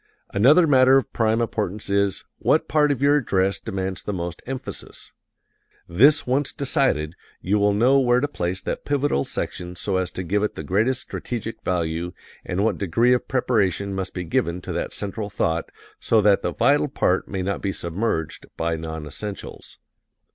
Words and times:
Another 0.33 0.65
matter 0.65 0.97
of 0.97 1.13
prime 1.13 1.41
importance 1.41 1.87
is, 1.87 2.25
what 2.39 2.67
part 2.67 2.91
of 2.91 3.03
your 3.03 3.17
address 3.17 3.59
demands 3.59 4.01
the 4.01 4.11
most 4.11 4.41
emphasis. 4.47 5.11
This 5.87 6.25
once 6.25 6.51
decided, 6.53 7.13
you 7.39 7.59
will 7.59 7.75
know 7.75 7.99
where 7.99 8.19
to 8.19 8.27
place 8.27 8.63
that 8.63 8.83
pivotal 8.83 9.25
section 9.25 9.75
so 9.75 9.97
as 9.97 10.09
to 10.13 10.23
give 10.23 10.41
it 10.41 10.55
the 10.55 10.63
greatest 10.63 11.01
strategic 11.01 11.61
value, 11.61 12.13
and 12.43 12.63
what 12.63 12.79
degree 12.79 13.13
of 13.13 13.27
preparation 13.27 13.93
must 13.93 14.15
be 14.15 14.23
given 14.23 14.59
to 14.61 14.73
that 14.73 14.91
central 14.91 15.29
thought 15.29 15.69
so 15.99 16.19
that 16.19 16.41
the 16.41 16.51
vital 16.55 16.87
part 16.87 17.27
may 17.27 17.43
not 17.43 17.61
be 17.61 17.71
submerged 17.71 18.47
by 18.57 18.75
non 18.75 19.05
essentials. 19.05 19.77